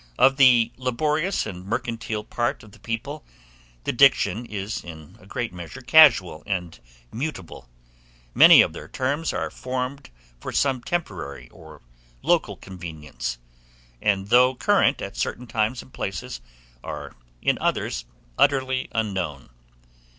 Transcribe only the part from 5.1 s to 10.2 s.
a great measure casual and mutable; many of their terms are formed